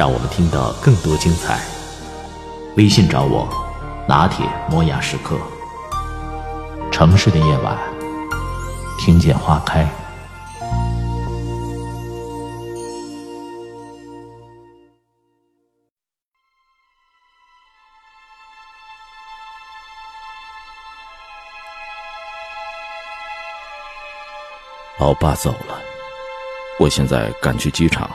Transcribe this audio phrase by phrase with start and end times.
[0.00, 1.60] 让我们听到更多精彩。
[2.78, 3.46] 微信找我，
[4.08, 5.36] 拿铁磨牙时刻。
[6.90, 7.76] 城市的夜晚，
[8.98, 9.86] 听见花开。
[24.98, 25.78] 老爸走了，
[26.78, 28.08] 我现在赶去机场，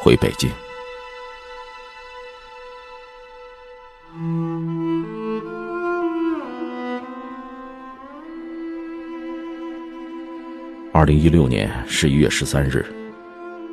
[0.00, 0.50] 回北京。
[11.04, 12.82] 二零一六年十一月十三日，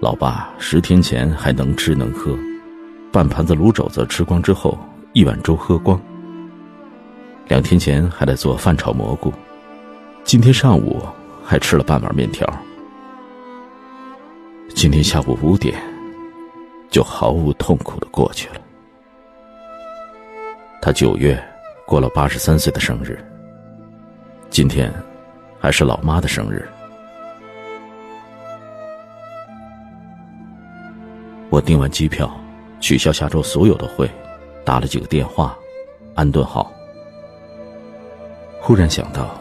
[0.01, 2.37] 老爸十天前还能吃能喝，
[3.09, 4.77] 半盘子卤肘子吃光之后，
[5.13, 5.97] 一碗粥喝光。
[7.47, 9.31] 两天前还在做饭炒蘑菇，
[10.25, 11.01] 今天上午
[11.41, 12.45] 还吃了半碗面条。
[14.75, 15.81] 今天下午五点，
[16.89, 18.55] 就毫无痛苦的过去了。
[20.81, 21.41] 他九月
[21.85, 23.17] 过了八十三岁的生日，
[24.49, 24.93] 今天
[25.61, 26.67] 还是老妈的生日。
[31.51, 32.31] 我订完机票，
[32.79, 34.09] 取消下周所有的会，
[34.63, 35.53] 打了几个电话，
[36.15, 36.71] 安顿好。
[38.61, 39.37] 忽然想到，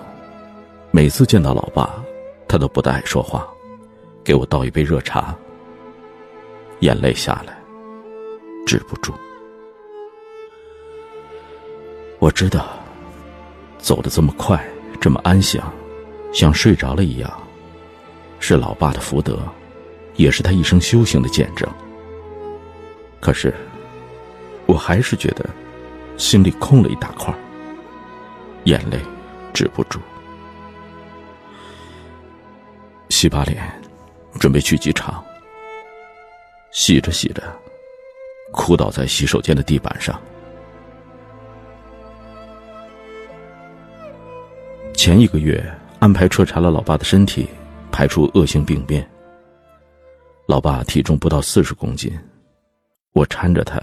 [0.91, 2.03] 每次见到老爸，
[2.48, 3.47] 他都不大爱说话，
[4.25, 5.33] 给我倒一杯热茶，
[6.81, 7.56] 眼泪下来，
[8.66, 9.14] 止不住。
[12.19, 12.70] 我知道，
[13.78, 14.60] 走得这么快，
[15.00, 15.72] 这么安详，
[16.32, 17.32] 像睡着了一样，
[18.41, 19.38] 是老爸的福德，
[20.16, 21.70] 也是他一生修行的见证。
[23.20, 23.54] 可是，
[24.66, 25.44] 我还是觉得
[26.16, 27.34] 心里空了一大块，
[28.64, 28.98] 眼泪
[29.53, 30.00] 止不住。
[33.10, 33.62] 洗把脸，
[34.38, 35.22] 准备去机场。
[36.72, 37.42] 洗着洗着，
[38.53, 40.19] 哭倒在洗手间的地板上。
[44.94, 45.62] 前一个月
[45.98, 47.48] 安排彻查了老爸的身体，
[47.91, 49.06] 排除恶性病变。
[50.47, 52.16] 老爸体重不到四十公斤，
[53.12, 53.81] 我搀着他，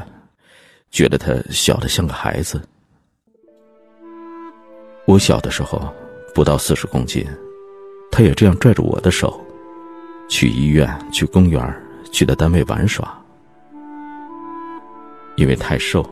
[0.89, 2.61] 觉得他小的像个孩子。
[5.05, 5.93] 我小的时候
[6.33, 7.25] 不到四十公斤，
[8.11, 9.39] 他也这样拽着我的手，
[10.29, 11.61] 去医院、去公园、
[12.11, 13.21] 去他单位玩耍。
[15.35, 16.03] 因为太瘦，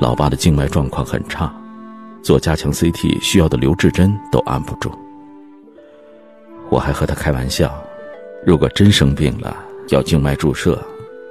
[0.00, 1.54] 老爸的静脉状况很差。
[2.22, 4.92] 做加强 CT 需要的留置针都按不住。
[6.68, 7.82] 我还和他开玩笑，
[8.44, 9.56] 如果真生病了
[9.88, 10.78] 要静脉注射，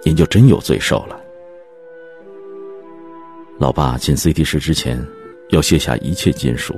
[0.03, 1.19] 您就真有罪受了。
[3.57, 5.05] 老爸进 CT 室之前，
[5.49, 6.75] 要卸下一切金属。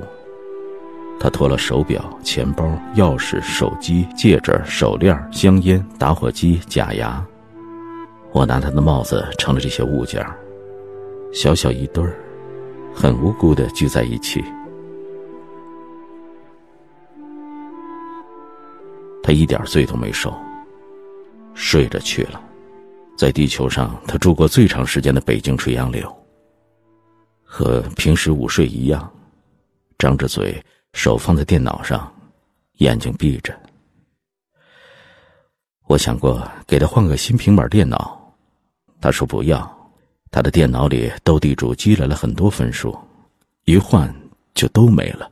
[1.20, 2.64] 他脱了手表、钱包、
[2.96, 7.24] 钥匙、手机、戒指、手链、香烟、打火机、假牙。
[8.32, 10.24] 我拿他的帽子盛了这些物件
[11.32, 12.16] 小小一堆儿。
[12.94, 14.44] 很无辜的聚在一起。
[19.22, 20.34] 他一点罪都没受，
[21.54, 22.38] 睡着去了。
[23.16, 26.12] 在地球上，他住过最长时间的北京垂杨柳。
[27.42, 29.12] 和平时午睡一样，
[29.98, 30.60] 张着嘴，
[30.94, 32.12] 手放在电脑上，
[32.78, 33.54] 眼睛闭着。
[35.86, 38.34] 我想过给他换个新平板电脑，
[39.00, 39.78] 他说不要。
[40.30, 42.98] 他的电脑里斗地主积累了很多分数，
[43.66, 44.12] 一换
[44.54, 45.30] 就都没了。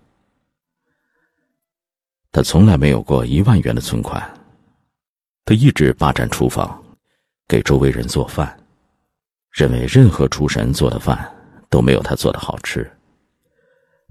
[2.31, 4.23] 他从来没有过一万元的存款，
[5.47, 6.81] 他一直霸占厨房，
[7.51, 8.57] 给周围人做饭，
[9.51, 11.19] 认为任何厨神做的饭
[11.69, 12.89] 都没有他做的好吃。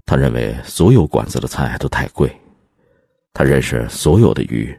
[0.04, 2.30] 他认为所有馆子的菜都太贵，
[3.32, 4.78] 他认识所有的鱼。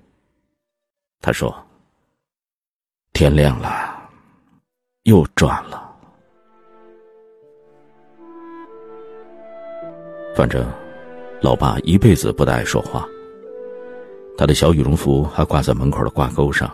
[1.21, 1.51] 他说
[3.13, 3.99] ：“天亮了，
[5.03, 5.89] 又赚了。”
[10.37, 10.63] 反正，
[11.41, 13.09] 老爸一辈子不大爱说话。
[14.37, 16.71] 他的小羽绒服还挂在门口的挂钩上，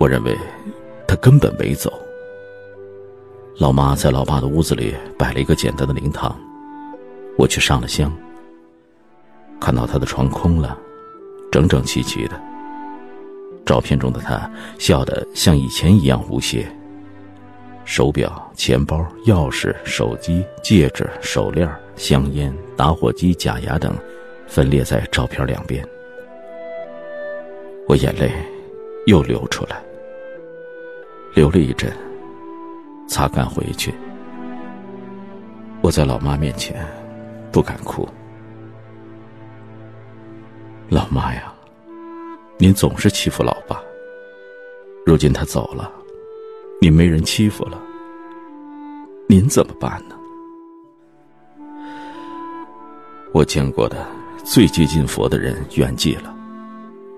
[0.00, 0.34] 我认为
[1.06, 1.92] 他根本没走。
[3.58, 6.34] 老妈在老爸的屋子里摆了一个简单的灵堂，
[7.36, 8.10] 我去上了香。
[9.60, 10.74] 看到他的床空了，
[11.52, 12.40] 整整齐齐的。
[13.66, 16.66] 照片中的他笑得像以前一样无邪。
[17.84, 23.94] 手表、钱包、钥匙、手机、戒指、手链、香烟、打火机、假牙等，
[24.46, 25.86] 分列在照片两边。
[27.86, 28.32] 我眼泪
[29.06, 29.82] 又流出来，
[31.34, 31.92] 流了一阵，
[33.06, 33.94] 擦干回去。
[35.80, 36.86] 我在老妈面前
[37.52, 38.08] 不敢哭。
[40.88, 41.52] 老妈呀，
[42.58, 43.80] 您总是欺负老爸。
[45.06, 45.90] 如今他走了，
[46.80, 47.80] 您没人欺负了，
[49.28, 50.16] 您怎么办呢？
[53.32, 54.04] 我见过的
[54.44, 56.34] 最接近佛的人圆寂了，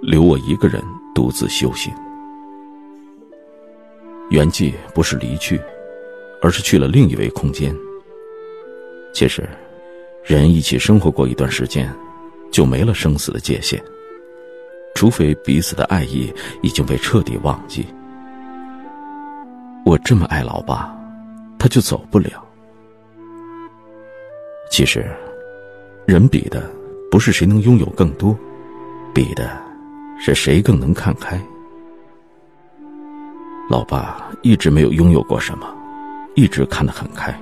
[0.02, 0.82] 留我一个人
[1.14, 1.92] 独自修行。
[4.32, 5.60] 圆寂不是离去，
[6.40, 7.76] 而是去了另一维空间。
[9.12, 9.46] 其实，
[10.24, 11.94] 人一起生活过一段时间，
[12.50, 13.78] 就没了生死的界限。
[14.94, 16.32] 除非彼此的爱意
[16.62, 17.84] 已经被彻底忘记。
[19.84, 20.96] 我这么爱老爸，
[21.58, 22.42] 他就走不了。
[24.70, 25.04] 其实，
[26.06, 26.70] 人比的
[27.10, 28.34] 不是谁能拥有更多，
[29.12, 29.60] 比的
[30.18, 31.38] 是谁更能看开。
[33.70, 35.66] 老爸一直没有拥有过什么，
[36.34, 37.32] 一直看得很开。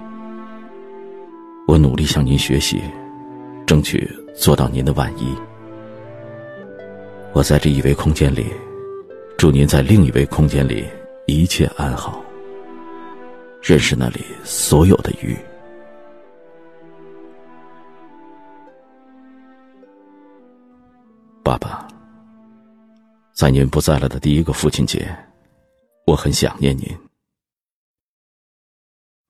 [1.67, 2.81] 我努力向您学习，
[3.67, 5.35] 争取做到您的万一。
[7.33, 8.47] 我在这一维空间里，
[9.39, 10.85] 祝您在另一维空间里
[11.27, 12.23] 一切安好。
[13.63, 15.37] 认识那里所有的鱼。
[21.43, 21.87] 爸爸，
[23.33, 25.09] 在您不在了的第一个父亲节，
[26.11, 26.99] 我很想念您。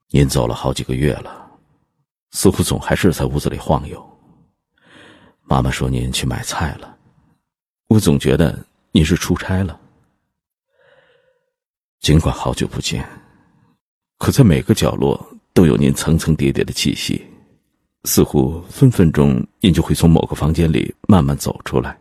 [0.08, 1.36] 您走了好几个月了。
[2.30, 4.18] 似乎总还是在屋子里晃悠。
[5.42, 6.96] 妈妈说您去买菜了，
[7.88, 9.78] 我总觉得您是出差了。
[11.98, 13.06] 尽管好久不见，
[14.16, 15.20] 可在每个角落
[15.52, 17.26] 都有您层层叠叠的气息，
[18.04, 21.98] 似乎分分钟您就会从某个房间里慢慢走出来。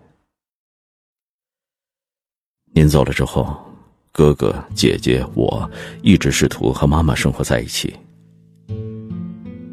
[2.67, 3.68] 您走了之后，
[4.11, 5.69] 哥哥姐姐我
[6.01, 7.95] 一直试图和妈妈生活在一起。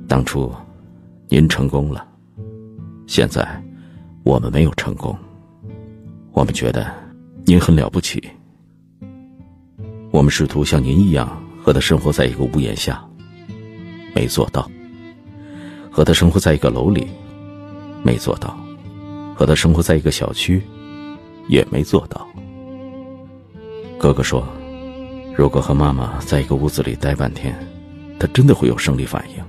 [0.06, 0.53] 当初，
[1.29, 2.06] 您成功了，
[3.06, 3.47] 现在
[4.23, 5.17] 我们没有成功。
[6.33, 6.87] 我们觉得
[7.44, 8.23] 您很了不起。
[10.12, 13.05] 我们试图像您一样和他生活在一个屋檐下，
[14.15, 14.62] 没做到；
[15.91, 17.09] 和他生活在一个楼里，
[18.03, 18.56] 没做到；
[19.35, 20.62] 和他生活在一个小区，
[21.49, 22.27] 也没做到。
[23.98, 24.46] 哥哥说，
[25.34, 27.58] 如果和妈妈在一个屋子里待半天，
[28.20, 29.44] 他真的会有生理反应。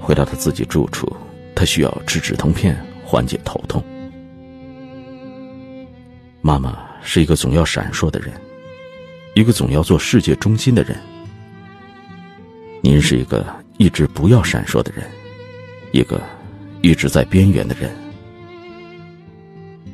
[0.00, 1.14] 回到他自己住处，
[1.54, 3.84] 他需要吃止疼片缓解头痛。
[6.40, 8.32] 妈妈是一个总要闪烁的人，
[9.34, 10.96] 一个总要做世界中心的人。
[12.82, 13.44] 您是一个
[13.78, 15.04] 一直不要闪烁的人，
[15.92, 16.22] 一个
[16.80, 17.90] 一直在边缘的人。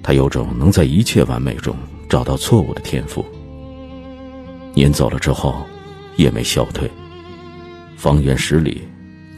[0.02, 1.76] 他有种能在一切完美中
[2.12, 3.24] 找到错误的天赋。
[4.74, 5.66] 您走了之后，
[6.16, 6.90] 也没消退，
[7.96, 8.86] 方圆十里。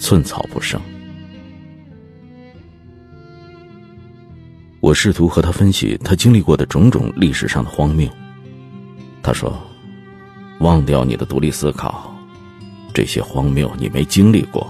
[0.00, 0.79] 寸草不生。
[4.81, 8.11] 我试图和他分析他经历过的种种历史上的荒谬。
[9.23, 9.56] 他说
[10.59, 12.12] ：“忘掉你的独立思考，
[12.93, 14.69] 这些荒谬你没经历过，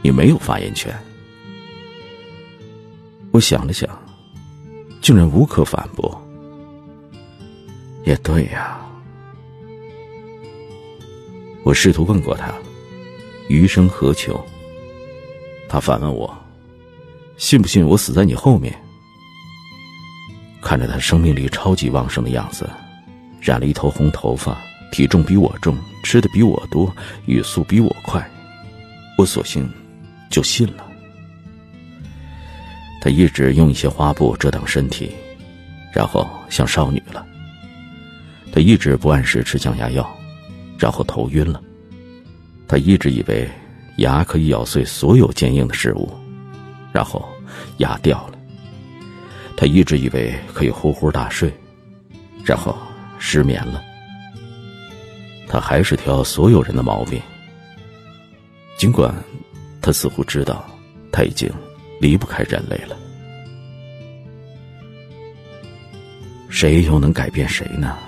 [0.00, 0.90] 你没有发言权。”
[3.30, 3.86] 我想了想，
[5.02, 6.25] 竟然无可反驳。
[8.06, 8.80] 也对呀。
[11.62, 12.54] 我试图问过他。
[13.48, 14.44] 余生何求？
[15.68, 16.36] 他反问我
[17.38, 18.76] ：“信不信我死在你后面？”
[20.60, 22.68] 看着他生命力超级旺盛的样子，
[23.40, 24.58] 染了一头红头发，
[24.90, 26.92] 体重比我重，吃的比我多，
[27.26, 28.28] 语速比我快，
[29.16, 29.68] 我索性
[30.28, 30.84] 就信了。
[33.00, 35.12] 他一直用一些花布遮挡身体，
[35.92, 37.24] 然后像少女了。
[38.56, 40.18] 他一直不按时吃降压药，
[40.78, 41.62] 然后头晕了。
[42.66, 43.46] 他一直以为
[43.98, 46.10] 牙可以咬碎所有坚硬的事物，
[46.90, 47.22] 然后
[47.76, 48.38] 牙掉了。
[49.58, 51.52] 他一直以为可以呼呼大睡，
[52.46, 52.74] 然后
[53.18, 53.84] 失眠了。
[55.46, 57.20] 他还是挑所有人的毛病，
[58.78, 59.14] 尽管
[59.82, 60.64] 他似乎知道
[61.12, 61.46] 他已经
[62.00, 62.96] 离不开人类了。
[66.48, 67.98] 谁又能改变谁呢？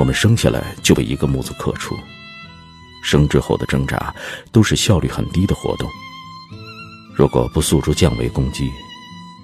[0.00, 1.94] 我们生下来就被一个木字刻出。
[3.02, 4.14] 生之后的挣扎
[4.50, 5.86] 都是效率很低的活动。
[7.14, 8.70] 如果不诉诸降维攻击，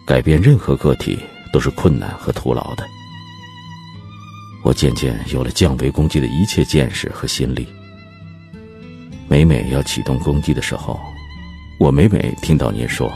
[0.06, 1.18] 改变任何个体
[1.52, 2.86] 都是困难和徒劳的。
[4.64, 7.68] 我渐渐有了降维攻击的一切见识和心力，
[9.28, 10.98] 每每要启动攻击的时候，
[11.78, 13.12] 我每每听到您说：“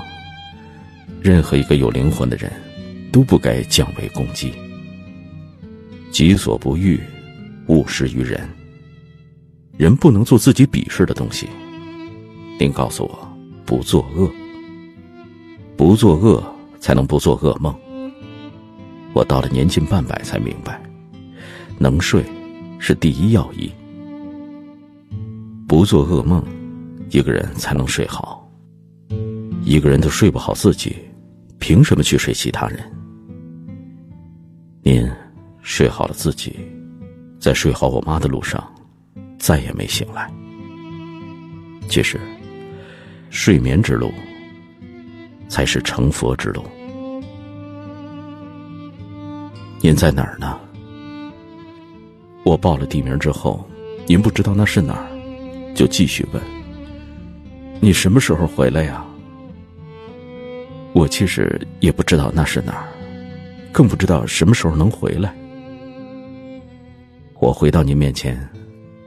[1.25, 2.53] 任何一个有灵魂的人，
[3.11, 4.53] 都不该降维攻击。
[6.13, 7.01] 己所不欲，
[7.71, 8.41] 勿施于人。
[9.79, 11.49] 人不能做自己鄙视的东西。
[12.59, 14.29] 您告诉我，不作恶，
[15.77, 16.45] 不作恶
[16.81, 17.75] 才能不做噩梦。
[19.15, 20.83] 我到了年近半百才明白，
[21.79, 22.25] 能睡
[22.79, 23.71] 是第一要义。”
[25.67, 26.45] 不做噩梦，
[27.11, 28.51] 一个人才能睡好。
[29.63, 30.97] 一个人都睡不好自己，
[31.61, 32.81] 凭什么去睡其他人？
[34.83, 35.09] 您
[35.63, 36.57] 睡好了自己，
[37.41, 38.63] 在睡好我妈的路上，
[39.39, 40.31] 再也没醒来。
[41.89, 42.21] 其实，
[43.31, 44.13] 睡眠之路
[45.49, 46.63] 才是成佛之路。
[49.81, 50.61] 您在哪儿呢？
[52.45, 53.67] 我报了地名之后，
[54.07, 55.07] 您不知道那是哪儿。
[55.75, 56.43] 就继续问
[57.81, 59.03] ：“你什么时候回来呀？”
[60.93, 62.89] 我其实也不知道那是哪儿，
[63.73, 65.35] 更不知道什么时候能回来。
[67.41, 68.39] 我回到您面前，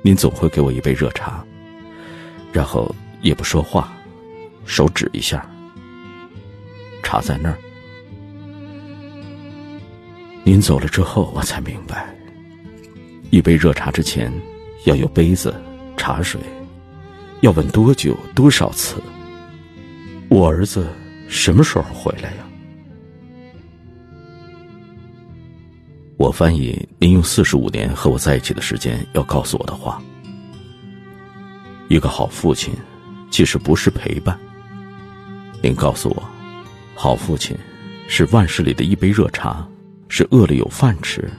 [0.01, 1.45] 您总会给我一杯热茶，
[2.51, 3.93] 然后也不说话，
[4.65, 5.47] 手指一下，
[7.03, 7.55] 茶在那儿。
[10.43, 12.11] 您走了之后，我才明白，
[13.29, 14.33] 一杯热茶之前
[14.85, 15.53] 要有杯子、
[15.95, 16.41] 茶水。
[17.41, 18.95] 要问多久多少次？
[20.27, 20.87] 我儿子
[21.27, 22.42] 什么时候回来呀？
[26.23, 30.01] 我翻译您用四十五年和我在一起的时间要告诉我的话。
[31.89, 32.73] 一个好父亲，
[33.29, 34.39] 其实不是陪伴。
[35.61, 36.23] 您告诉我，
[36.95, 37.57] 好父亲
[38.07, 39.67] 是万事里的一杯热茶，
[40.07, 41.29] 是饿了有饭吃，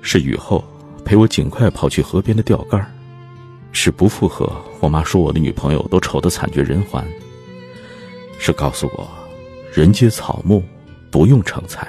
[0.00, 0.64] 是雨后
[1.04, 2.84] 陪我尽快跑去河边的钓竿
[3.70, 7.06] 是不附和我妈说我的女朋友都丑得惨绝人寰。
[8.40, 9.08] 是告诉我，
[9.72, 10.64] 人皆草木，
[11.12, 11.86] 不用成才。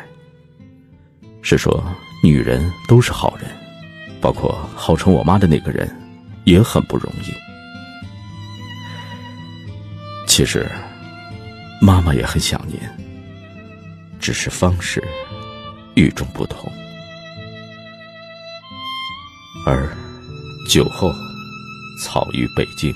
[1.41, 1.83] 是说
[2.23, 3.51] 女人都是好人，
[4.21, 5.93] 包括号称我妈的那个人，
[6.45, 7.33] 也很不容易。
[10.25, 10.65] 其实，
[11.81, 12.79] 妈妈也很想您，
[14.21, 15.03] 只是方式
[15.95, 16.71] 与众不同。
[19.65, 19.93] 而
[20.69, 21.13] 酒后。
[22.01, 22.93] 草于北京。